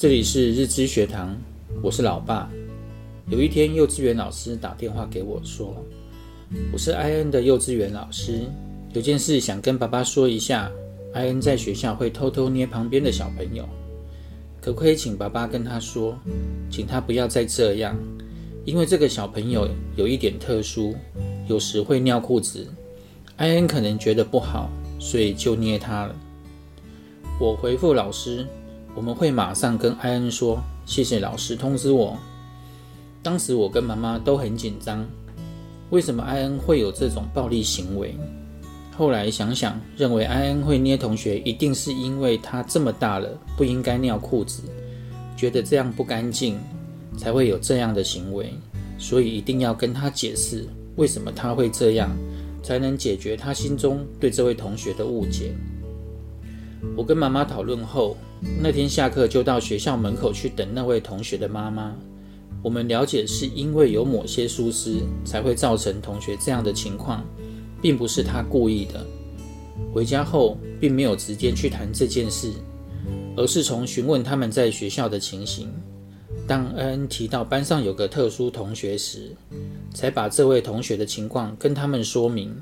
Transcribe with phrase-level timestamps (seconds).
[0.00, 1.36] 这里是日知学堂，
[1.82, 2.50] 我是老爸。
[3.28, 5.76] 有一天，幼稚园老师打电话给我说
[6.72, 8.46] ：“我是艾恩的幼稚园老师，
[8.94, 10.72] 有件事想跟爸爸说一下。
[11.12, 13.68] 艾恩在学校会偷偷捏旁边的小朋友，
[14.62, 16.18] 可不可以请爸爸跟他说，
[16.70, 17.94] 请他不要再这样，
[18.64, 20.94] 因为这个小朋友有一点特殊，
[21.46, 22.66] 有时会尿裤子。
[23.36, 26.16] 艾恩可能觉得不好，所以就捏他了。”
[27.38, 28.46] 我回复老师。
[29.00, 32.18] 我们会马上跟艾恩说，谢谢老师通知我。
[33.22, 35.02] 当时我跟妈妈都很紧张，
[35.88, 38.14] 为什么艾恩会有这种暴力行为？
[38.94, 44.64] 后来想想，认为艾恩会捏同学，一定是因为他这么大了，不应该尿裤子，
[45.34, 46.58] 觉得这样不干净，
[47.16, 48.52] 才会有这样的行为。
[48.98, 52.10] 所以一定要跟他解释，为什么他会这样，
[52.62, 55.54] 才能解决他心中对这位同学的误解。
[56.94, 58.14] 我跟妈妈讨论后，
[58.60, 61.94] 那天下课就到学校门口去等那位同学的妈妈。
[62.62, 67.24] 我们了解是因为有某些疏失才会造成同学这样的情况，
[67.80, 69.06] 并不是他故意的。
[69.94, 72.52] 回家后并没有直接去谈这件事，
[73.36, 75.72] 而是从询问他们在学校的情形。
[76.46, 79.34] 当恩恩提到班上有个特殊同学时，
[79.94, 82.54] 才把这位同学的情况跟他们说明，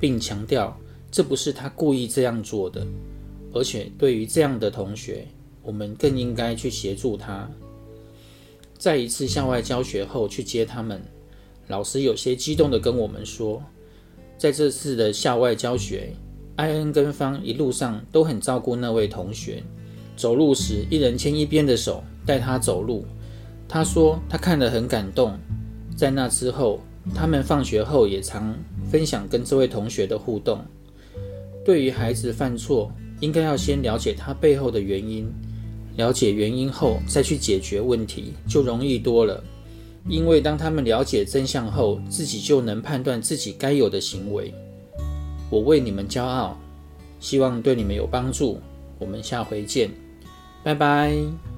[0.00, 0.74] 并强调
[1.10, 2.86] 这不是他故意这样做的。
[3.52, 5.26] 而且对于这样的同学，
[5.62, 7.50] 我们更应该去协助他。
[8.78, 11.00] 在一次校外教学后去接他们，
[11.68, 13.62] 老师有些激动地跟我们说，
[14.36, 16.12] 在这次的校外教学，
[16.56, 19.62] 艾恩跟方一路上都很照顾那位同学，
[20.16, 23.06] 走路时一人牵一边的手带他走路。
[23.66, 25.38] 他说他看得很感动。
[25.96, 26.80] 在那之后，
[27.14, 28.54] 他们放学后也常
[28.90, 30.62] 分享跟这位同学的互动。
[31.64, 35.26] 对于孩子犯错，应该要先了解他背后的原因，
[35.96, 39.42] 了解原因后再去解决问题，就容易多了。
[40.08, 44.54] 因为当他们了解真相后，自己就能判断自己该有的行为。
[45.50, 46.56] 我为你们骄傲，
[47.18, 48.60] 希望对你们有帮助。
[48.98, 49.90] 我们下回见，
[50.62, 51.55] 拜拜。